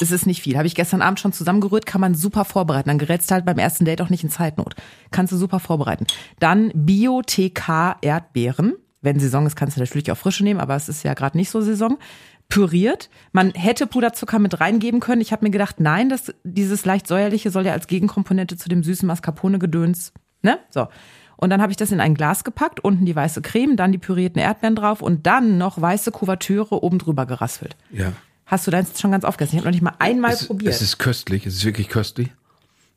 [0.00, 0.56] Es ist nicht viel.
[0.56, 2.88] Habe ich gestern Abend schon zusammengerührt, kann man super vorbereiten.
[2.88, 4.74] Dann gerätst du halt beim ersten Date auch nicht in Zeitnot.
[5.10, 6.06] Kannst du super vorbereiten.
[6.40, 8.74] Dann Bio-TK Erdbeeren.
[9.02, 11.50] Wenn Saison ist, kannst du natürlich auch frische nehmen, aber es ist ja gerade nicht
[11.50, 11.98] so Saison.
[12.48, 13.10] Püriert.
[13.32, 15.20] Man hätte Puderzucker mit reingeben können.
[15.20, 18.82] Ich habe mir gedacht, nein, das, dieses leicht säuerliche soll ja als Gegenkomponente zu dem
[18.82, 20.58] süßen Mascarpone-Gedöns, ne?
[20.70, 20.88] So.
[21.36, 23.98] Und dann habe ich das in ein Glas gepackt, unten die weiße Creme, dann die
[23.98, 27.76] pürierten Erdbeeren drauf und dann noch weiße Kuvertüre oben drüber geraspelt.
[27.90, 28.12] Ja.
[28.54, 29.56] Hast du deins schon ganz aufgegessen?
[29.56, 30.72] Ich habe noch nicht mal einmal es, probiert.
[30.72, 32.28] Es ist köstlich, es ist wirklich köstlich.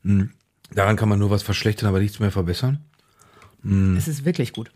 [0.04, 0.30] Mhm.
[0.70, 2.78] Daran kann man nur was verschlechtern, aber nichts mehr verbessern.
[3.96, 4.70] es ist wirklich gut.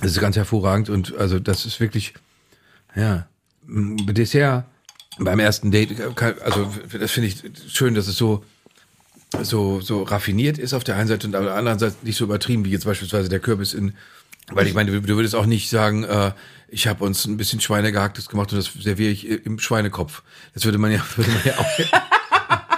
[0.00, 2.14] Das ist ganz hervorragend und also das ist wirklich,
[2.94, 3.26] ja,
[3.66, 4.64] m, Dessert
[5.18, 6.00] beim ersten Date,
[6.44, 8.44] also das finde ich schön, dass es so
[9.42, 12.26] so so raffiniert ist auf der einen Seite und auf der anderen Seite nicht so
[12.26, 13.94] übertrieben wie jetzt beispielsweise der Kürbis in,
[14.52, 16.30] weil ich meine, du, du würdest auch nicht sagen, äh,
[16.72, 20.22] ich habe uns ein bisschen Schweinegehacktes gemacht und das serviere ich im Schweinekopf.
[20.54, 21.66] Das würde man ja, würde man ja auch.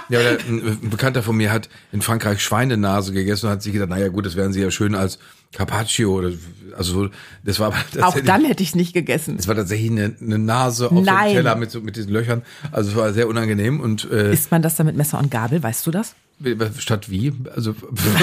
[0.07, 3.73] Ja, aber der, ein Bekannter von mir hat in Frankreich Schweinenase gegessen und hat sich
[3.73, 5.17] gedacht, naja gut, das wären sie ja schön als
[5.51, 6.31] Carpaccio oder
[6.77, 7.09] also so,
[7.43, 9.35] das war aber Auch dann hätte ich es nicht gegessen.
[9.39, 11.29] es war tatsächlich eine, eine Nase auf Nein.
[11.29, 12.43] dem Teller mit, so, mit diesen Löchern.
[12.71, 15.63] Also es war sehr unangenehm und äh, Isst man das dann mit Messer und Gabel?
[15.63, 16.13] Weißt du das?
[16.79, 17.33] Statt wie?
[17.55, 17.75] Also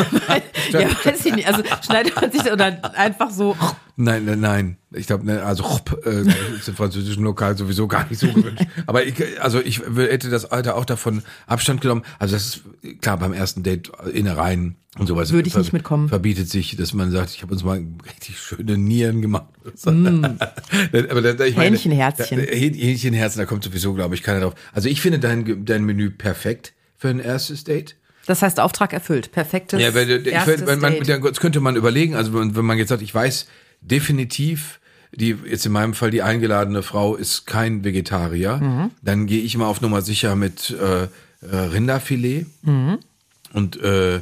[0.72, 1.46] ja, weiß ich nicht.
[1.48, 3.56] Also schneidet man sich oder einfach so.
[3.96, 4.76] nein, nein, nein.
[4.92, 5.64] Ich glaube, ne, also
[6.04, 6.22] äh,
[6.56, 8.64] ist im französischen Lokal sowieso gar nicht so gewünscht.
[8.86, 12.02] Aber ich, also ich hätte das Alter auch davon Abstand genommen.
[12.18, 12.44] Also das
[12.82, 15.32] ist klar beim ersten Date Innereien und sowas.
[15.32, 16.08] Würde ich nicht mitkommen.
[16.10, 19.46] Verbietet sich, dass man sagt, ich habe uns mal richtig schöne Nieren gemacht.
[21.10, 21.60] Aber da, da, ich Mm.
[21.60, 22.38] Hähnchenherzchen.
[22.38, 24.54] Da, Häh- Hähnchenherzen, da kommt sowieso, glaube ich, keiner drauf.
[24.72, 27.96] Also ich finde dein, dein Menü perfekt für ein erstes Date.
[28.26, 29.32] Das heißt, Auftrag erfüllt.
[29.32, 31.08] Perfektes Ja, weil, erstes wenn, man, Date.
[31.08, 33.46] dann könnte man überlegen, also wenn, wenn man jetzt sagt, ich weiß
[33.80, 34.78] definitiv,
[35.14, 38.90] die jetzt in meinem Fall die eingeladene Frau ist kein Vegetarier, Mhm.
[39.02, 41.08] dann gehe ich mal auf Nummer sicher mit äh, äh,
[41.56, 42.98] Rinderfilet Mhm.
[43.52, 44.20] und äh,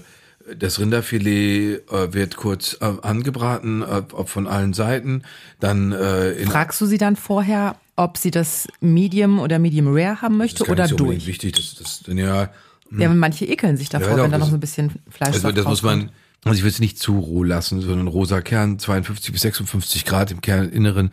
[0.59, 5.23] das Rinderfilet äh, wird kurz äh, angebraten, äh, ob von allen Seiten,
[5.61, 10.39] dann äh, Fragst du sie dann vorher, ob sie das Medium oder Medium Rare haben
[10.39, 11.27] möchte das ist gar oder nicht so durch?
[11.27, 12.49] wichtig, das, das, ja,
[12.97, 15.55] Ja, manche ekeln sich davor, Ja, wenn da noch so ein bisschen Fleisch Also drauf
[15.55, 16.11] das muss man,
[16.45, 20.31] also ich will es nicht zu roh lassen, sondern rosa Kern, 52 bis 56 Grad
[20.31, 21.13] im Kerninneren.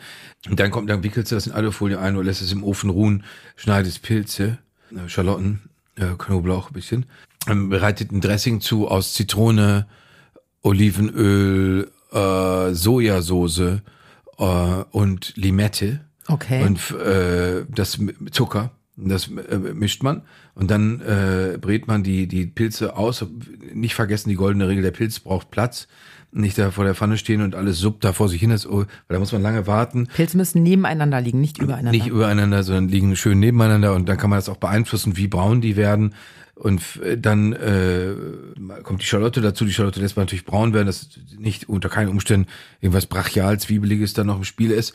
[0.50, 2.90] Und dann kommt, dann wickelst du das in Alufolie ein oder lässt es im Ofen
[2.90, 3.24] ruhen,
[3.56, 4.58] schneidest Pilze,
[4.92, 5.62] äh, Schalotten,
[5.96, 7.06] äh, Knoblauch ein bisschen,
[7.48, 9.88] ähm, bereitet ein Dressing zu aus Zitrone,
[10.62, 13.82] Olivenöl, äh, Sojasauce
[14.40, 14.44] äh,
[14.92, 16.02] und Limette.
[16.28, 16.64] Okay.
[16.64, 18.00] Und äh, das
[18.32, 20.24] Zucker, das äh, mischt man
[20.58, 23.24] und dann äh, brät man die die Pilze aus.
[23.74, 25.88] Nicht vergessen die goldene Regel: Der Pilz braucht Platz.
[26.32, 28.50] Nicht da vor der Pfanne stehen und alles suppt da vor sich hin.
[28.50, 30.08] Das, oh, weil da muss man lange warten.
[30.14, 31.92] Pilze müssen nebeneinander liegen, nicht übereinander.
[31.92, 35.62] Nicht übereinander, sondern liegen schön nebeneinander und dann kann man das auch beeinflussen, wie braun
[35.62, 36.16] die werden.
[36.56, 36.82] Und
[37.18, 38.16] dann äh,
[38.82, 39.64] kommt die Schalotte dazu.
[39.64, 42.50] Die Schalotte lässt man natürlich braun werden, dass nicht unter keinen Umständen
[42.82, 44.94] irgendwas brachial Zwiebeliges dann noch im Spiel ist.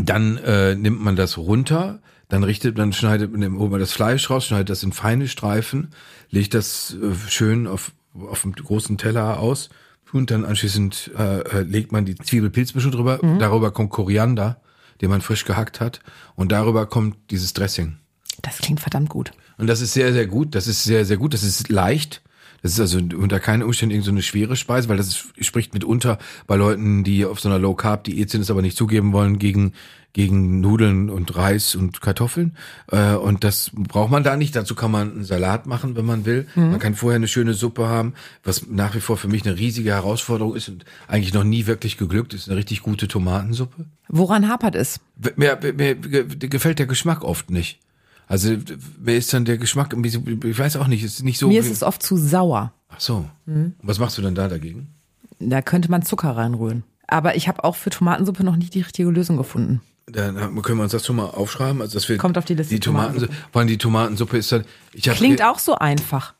[0.00, 4.30] Dann äh, nimmt man das runter, dann richtet, dann schneidet man, holt man das Fleisch
[4.30, 5.88] raus, schneidet das in feine Streifen,
[6.30, 9.70] legt das äh, schön auf auf einem großen Teller aus
[10.12, 13.20] und dann anschließend äh, äh, legt man die Zwiebelpilzmischung drüber.
[13.38, 14.60] Darüber kommt Koriander,
[15.00, 16.00] den man frisch gehackt hat,
[16.34, 17.98] und darüber kommt dieses Dressing.
[18.42, 19.32] das klingt verdammt gut.
[19.58, 20.54] Und das ist sehr, sehr gut.
[20.54, 21.34] Das ist sehr, sehr gut.
[21.34, 22.22] Das ist leicht.
[22.62, 25.74] Das ist also unter keinen Umständen irgend so eine schwere Speise, weil das ist, spricht
[25.74, 29.12] mitunter bei Leuten, die auf so einer Low Carb Diät sind, es aber nicht zugeben
[29.12, 29.72] wollen gegen
[30.12, 32.56] gegen Nudeln und Reis und Kartoffeln.
[32.90, 34.56] Äh, und das braucht man da nicht.
[34.56, 36.46] Dazu kann man einen Salat machen, wenn man will.
[36.56, 39.90] Man kann vorher eine schöne Suppe haben, was nach wie vor für mich eine riesige
[39.90, 42.48] Herausforderung ist und eigentlich noch nie wirklich geglückt ist.
[42.48, 43.86] Eine richtig gute Tomatensuppe.
[44.08, 45.00] Woran hapert es?
[45.36, 47.78] Mir, mir, mir gefällt der Geschmack oft nicht.
[48.30, 48.56] Also
[49.00, 51.48] mir ist dann der Geschmack, ich weiß auch nicht, ist nicht so.
[51.48, 52.72] Mir ist es oft zu sauer.
[52.88, 53.28] Ach so.
[53.46, 54.94] Und Was machst du denn da dagegen?
[55.40, 56.84] Da könnte man Zucker reinrühren.
[57.08, 59.80] Aber ich habe auch für Tomatensuppe noch nicht die richtige Lösung gefunden.
[60.06, 61.82] Dann können wir uns das schon mal aufschreiben.
[61.82, 63.32] Also dass wir Kommt auf die Liste, Die Tomatensuppe.
[63.50, 64.64] Vor allem die Tomatensuppe ist dann.
[64.94, 66.34] Klingt auch so einfach.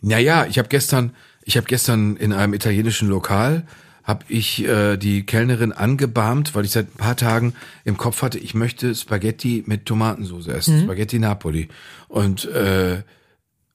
[0.00, 3.66] Naja, ich habe gestern, ich habe gestern in einem italienischen Lokal
[4.04, 8.38] habe ich äh, die Kellnerin angebarmt, weil ich seit ein paar Tagen im Kopf hatte,
[8.38, 11.68] ich möchte Spaghetti mit Tomatensauce essen, Spaghetti Napoli.
[12.08, 13.02] Und äh,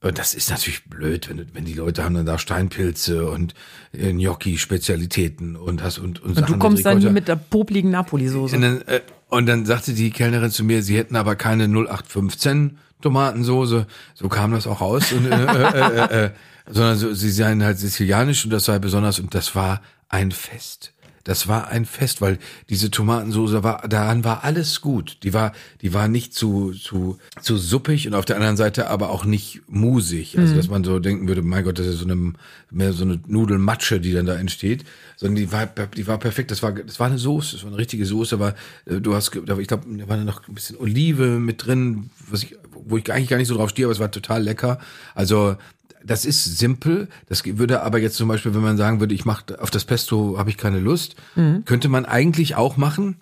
[0.02, 3.52] und das ist natürlich blöd, wenn, wenn die Leute haben dann da Steinpilze und
[3.92, 8.56] äh, Gnocchi-Spezialitäten und hast und und, Und du kommst dann hier mit der popligen Napoli-Soße.
[8.56, 12.78] und dann, äh, Und dann sagte die Kellnerin zu mir, sie hätten aber keine 0815
[13.02, 13.86] Tomatensoße.
[14.14, 15.12] So kam das auch raus.
[15.12, 16.30] Und, äh, äh, äh, äh,
[16.70, 20.92] sondern so, sie seien halt sizilianisch und das sei besonders und das war ein Fest.
[21.24, 22.38] Das war ein Fest, weil
[22.70, 25.18] diese Tomatensoße war, daran war alles gut.
[25.22, 25.52] Die war,
[25.82, 29.60] die war nicht zu, zu, zu suppig und auf der anderen Seite aber auch nicht
[29.68, 30.38] musig.
[30.38, 32.32] Also, dass man so denken würde, mein Gott, das ist so eine,
[32.70, 34.84] mehr so eine Nudelmatsche, die dann da entsteht.
[35.16, 36.50] Sondern die war, die war perfekt.
[36.50, 38.54] Das war, das war eine Soße, das war eine richtige Soße, aber
[38.86, 42.56] äh, du hast, ich glaube, da war noch ein bisschen Olive mit drin, was ich,
[42.72, 44.78] wo ich eigentlich gar nicht so drauf stehe, aber es war total lecker.
[45.14, 45.56] Also,
[46.04, 47.08] das ist simpel.
[47.28, 50.38] Das würde aber jetzt zum Beispiel, wenn man sagen würde, ich mache auf das Pesto
[50.38, 51.16] habe ich keine Lust,
[51.64, 53.16] könnte man eigentlich auch machen.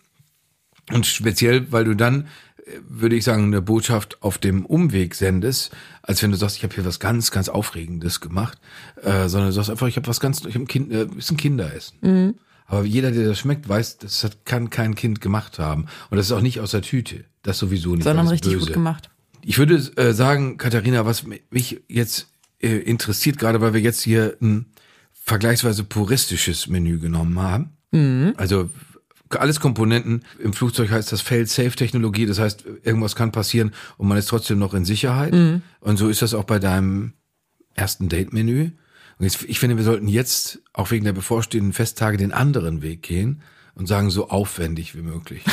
[0.93, 2.29] Und speziell, weil du dann,
[2.65, 5.71] äh, würde ich sagen, eine Botschaft auf dem Umweg sendest,
[6.03, 8.59] als wenn du sagst, ich habe hier was ganz, ganz Aufregendes gemacht,
[9.03, 11.31] äh, sondern du sagst einfach, ich habe was ganz, ich habe ein Kind, äh, ist
[11.31, 12.39] ein Kinderessen.
[12.67, 15.87] Aber jeder, der das schmeckt, weiß, das hat, kann kein Kind gemacht haben.
[16.11, 17.25] Und das ist auch nicht aus der Tüte.
[17.43, 18.05] Das sowieso nicht.
[18.05, 18.67] Sondern richtig böse.
[18.67, 19.11] gut gemacht.
[19.43, 22.29] Ich würde äh, sagen, Katharina, was mich jetzt
[22.61, 24.67] äh, interessiert, gerade weil wir jetzt hier ein
[25.13, 27.77] vergleichsweise puristisches Menü genommen haben.
[28.37, 28.71] Also
[29.31, 30.25] alles Komponenten.
[30.43, 32.27] Im Flugzeug heißt das Fail-Safe-Technologie.
[32.27, 35.35] Das heißt, irgendwas kann passieren und man ist trotzdem noch in Sicherheit.
[35.81, 37.13] Und so ist das auch bei deinem
[37.75, 38.71] ersten Date-Menü.
[39.19, 43.03] Und jetzt, ich finde, wir sollten jetzt, auch wegen der bevorstehenden Festtage, den anderen Weg
[43.03, 43.43] gehen
[43.75, 45.45] und sagen, so aufwendig wie möglich.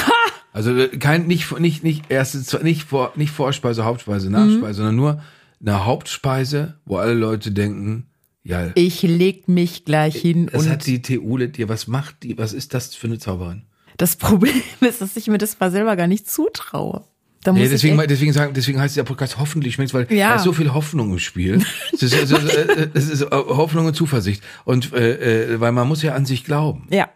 [0.55, 5.21] Also äh, kein nicht nicht nicht erste nicht vor nicht Vorspeise, Hauptspeise, Nachspeise, sondern nur
[5.61, 8.07] eine Hauptspeise, wo alle Leute denken,
[8.43, 12.37] ja, Ich leg mich gleich hin das und hat die Theule dir, was macht die,
[12.37, 13.63] was ist das für eine Zauberin?
[13.97, 17.05] das Problem ist, dass ich mir das mal selber gar nicht zutraue.
[17.43, 20.29] Da Nee, deswegen, deswegen sagen, deswegen heißt der Podcast hoffentlich schmeckt's, weil Ja.
[20.29, 21.63] da ist so viel Hoffnung im Spiel.
[21.93, 24.43] Es ist, es ist, äh, es ist äh, Hoffnung und Zuversicht.
[24.65, 26.87] Und äh, äh, weil man muss ja an sich glauben.
[26.91, 27.09] ja.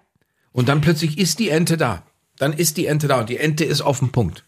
[0.51, 2.03] Und dann plötzlich ist die Ente da.
[2.37, 4.45] Dann ist die Ente da und die Ente ist auf dem Punkt.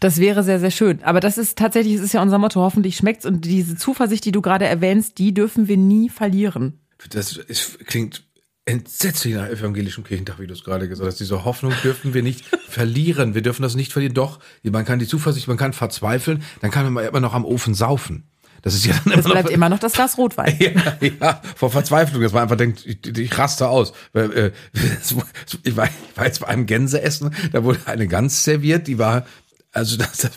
[0.00, 1.02] Das wäre sehr, sehr schön.
[1.02, 3.26] Aber das ist tatsächlich, es ist ja unser Motto, hoffentlich schmeckt's.
[3.26, 6.80] Und diese Zuversicht, die du gerade erwähnst, die dürfen wir nie verlieren.
[7.10, 8.24] Das ist, klingt
[8.66, 11.20] entsetzlich nach evangelischem Kirchentag, wie du es gerade gesagt hast.
[11.20, 13.34] Diese Hoffnung dürfen wir nicht verlieren.
[13.34, 14.14] Wir dürfen das nicht verlieren.
[14.14, 17.74] Doch, man kann die Zuversicht, man kann verzweifeln, dann kann man immer noch am Ofen
[17.74, 18.24] saufen.
[18.62, 20.56] Das ist ja dann immer Es bleibt noch, immer noch das Glas Rotwein.
[20.58, 23.92] Ja, ja, vor Verzweiflung, dass man einfach denkt, ich, ich raste aus.
[24.12, 24.50] Äh,
[25.62, 29.24] Ich war, ich war jetzt bei einem Gänseessen, da wurde eine Gans serviert, die war,
[29.76, 30.28] also das,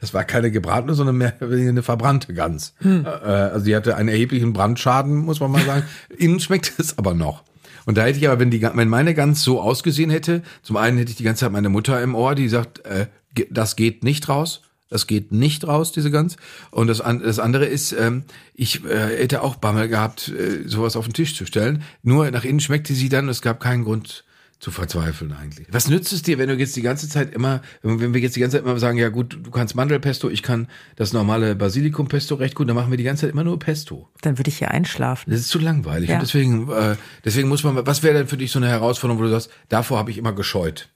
[0.00, 2.74] das, war- keine gebratene, sondern mehr eine verbrannte Gans.
[2.84, 5.84] Äh, Also die hatte einen erheblichen Brandschaden, muss man mal sagen.
[6.18, 7.44] Innen schmeckt es aber noch.
[7.86, 10.98] Und da hätte ich aber, wenn die, wenn meine Gans so ausgesehen hätte, zum einen
[10.98, 13.06] hätte ich die ganze Zeit meine Mutter im Ohr, die sagt, äh,
[13.50, 14.62] das geht nicht raus.
[14.90, 16.36] Das geht nicht raus, diese Gans.
[16.70, 21.04] Und das, das andere ist, ähm, ich äh, hätte auch Bammel gehabt, äh, sowas auf
[21.06, 21.82] den Tisch zu stellen.
[22.02, 24.24] Nur nach innen schmeckte sie dann, es gab keinen Grund
[24.60, 25.68] zu verzweifeln eigentlich.
[25.70, 28.40] Was nützt es dir, wenn du jetzt die ganze Zeit immer, wenn wir jetzt die
[28.40, 30.66] ganze Zeit immer sagen, ja gut, du kannst Mandelpesto, ich kann
[30.96, 34.08] das normale Basilikumpesto recht gut, dann machen wir die ganze Zeit immer nur Pesto.
[34.20, 35.30] Dann würde ich hier einschlafen.
[35.30, 36.10] Das ist zu langweilig.
[36.10, 36.16] Ja.
[36.16, 39.24] Und deswegen, äh, deswegen muss man, was wäre denn für dich so eine Herausforderung, wo
[39.24, 40.88] du sagst, davor habe ich immer gescheut?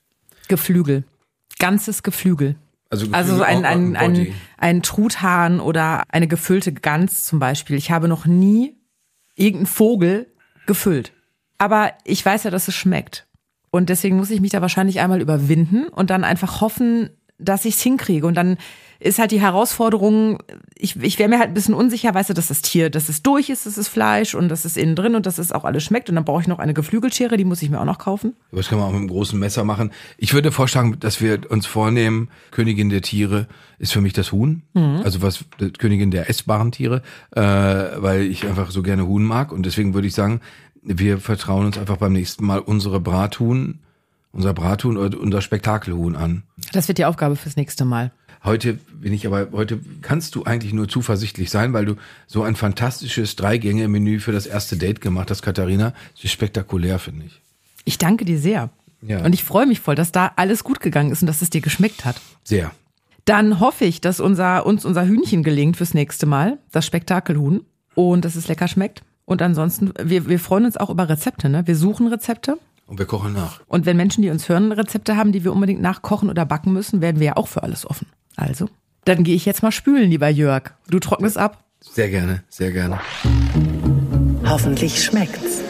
[0.49, 1.05] Geflügel.
[1.61, 2.57] Ganzes Geflügel.
[2.91, 7.77] Also, Also so ein, ein, ein, ein Truthahn oder eine gefüllte Gans zum Beispiel.
[7.77, 8.77] Ich habe noch nie
[9.35, 10.27] irgendeinen Vogel
[10.67, 11.13] gefüllt.
[11.59, 13.27] Aber ich weiß ja, dass es schmeckt.
[13.73, 17.09] Und deswegen muss ich mich da wahrscheinlich einmal überwinden und dann einfach hoffen,
[17.39, 18.27] dass ich es hinkriege.
[18.27, 18.59] Und dann
[19.01, 20.43] ist halt die Herausforderung,
[20.77, 23.23] ich, ich wäre mir halt ein bisschen unsicher, weißt du, dass das Tier, dass es
[23.23, 25.83] durch ist, dass es Fleisch und dass es innen drin und dass es auch alles
[25.83, 26.11] schmeckt.
[26.11, 28.37] Und dann brauche ich noch eine Geflügelschere, die muss ich mir auch noch kaufen.
[28.53, 29.91] Das kann man auch mit einem großen Messer machen.
[30.19, 34.63] Ich würde vorschlagen, dass wir uns vornehmen, Königin der Tiere ist für mich das Huhn.
[35.03, 35.47] Also was
[35.79, 39.51] Königin der essbaren Tiere, äh, weil ich einfach so gerne Huhn mag.
[39.51, 40.43] Und deswegen würde ich sagen,
[40.83, 43.79] wir vertrauen uns einfach beim nächsten Mal unsere Brathuhn,
[44.33, 46.43] unser Brathuhn oder unser Spektakelhuhn an.
[46.73, 48.13] Das wird die Aufgabe fürs nächste Mal.
[48.45, 51.95] Heute bin ich aber, heute kannst du eigentlich nur zuversichtlich sein, weil du
[52.27, 55.93] so ein fantastisches Drei-Gänge-Menü für das erste Date gemacht hast, Katharina.
[56.15, 57.41] Das ist spektakulär, finde ich.
[57.85, 58.71] Ich danke dir sehr.
[59.01, 59.25] Ja.
[59.25, 61.61] Und ich freue mich voll, dass da alles gut gegangen ist und dass es dir
[61.61, 62.21] geschmeckt hat.
[62.43, 62.73] Sehr.
[63.25, 67.65] Dann hoffe ich, dass unser, uns unser Hühnchen gelingt fürs nächste Mal, das Spektakelhuhn,
[67.95, 69.03] und dass es lecker schmeckt.
[69.33, 71.67] Und ansonsten, wir, wir freuen uns auch über Rezepte, ne?
[71.67, 72.59] Wir suchen Rezepte.
[72.87, 73.61] Und wir kochen nach.
[73.67, 77.01] Und wenn Menschen, die uns hören, Rezepte haben, die wir unbedingt nachkochen oder backen müssen,
[77.01, 78.07] werden wir ja auch für alles offen.
[78.37, 78.69] Also,
[79.07, 80.73] dann gehe ich jetzt mal spülen, lieber Jörg.
[80.89, 81.65] Du trocknest ab.
[81.81, 83.01] Sehr gerne, sehr gerne.
[84.45, 85.63] Hoffentlich schmeckt's.